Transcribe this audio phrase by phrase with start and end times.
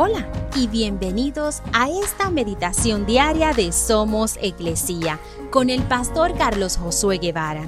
[0.00, 5.18] Hola y bienvenidos a esta meditación diaria de Somos Iglesia
[5.50, 7.64] con el pastor Carlos Josué Guevara.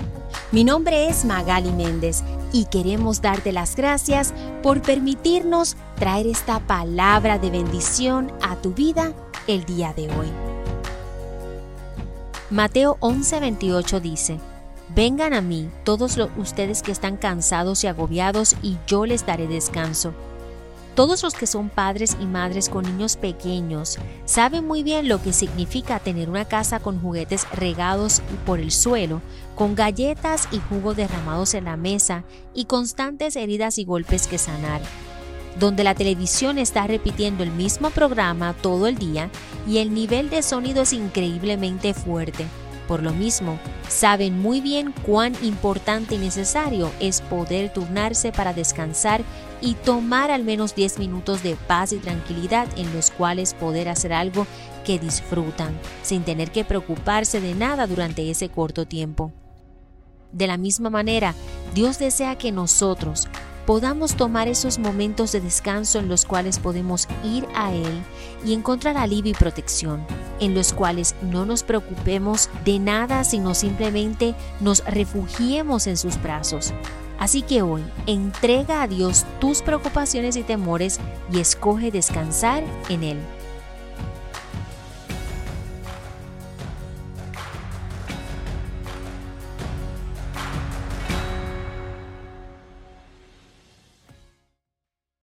[0.52, 2.22] Mi nombre es Magali Méndez
[2.52, 4.32] y queremos darte las gracias
[4.62, 9.12] por permitirnos traer esta palabra de bendición a tu vida
[9.48, 10.28] el día de hoy.
[12.48, 14.38] Mateo 11:28 dice,
[14.94, 19.48] Vengan a mí todos los, ustedes que están cansados y agobiados y yo les daré
[19.48, 20.14] descanso.
[21.00, 23.96] Todos los que son padres y madres con niños pequeños
[24.26, 29.22] saben muy bien lo que significa tener una casa con juguetes regados por el suelo,
[29.54, 34.82] con galletas y jugo derramados en la mesa y constantes heridas y golpes que sanar,
[35.58, 39.30] donde la televisión está repitiendo el mismo programa todo el día
[39.66, 42.44] y el nivel de sonido es increíblemente fuerte.
[42.86, 49.22] Por lo mismo, saben muy bien cuán importante y necesario es poder turnarse para descansar
[49.60, 54.12] y tomar al menos 10 minutos de paz y tranquilidad en los cuales poder hacer
[54.12, 54.46] algo
[54.84, 59.32] que disfrutan, sin tener que preocuparse de nada durante ese corto tiempo.
[60.32, 61.34] De la misma manera,
[61.74, 63.28] Dios desea que nosotros,
[63.66, 68.02] podamos tomar esos momentos de descanso en los cuales podemos ir a Él
[68.44, 70.04] y encontrar alivio y protección,
[70.40, 76.72] en los cuales no nos preocupemos de nada, sino simplemente nos refugiemos en sus brazos.
[77.20, 80.98] Así que hoy, entrega a Dios tus preocupaciones y temores
[81.30, 83.18] y escoge descansar en Él.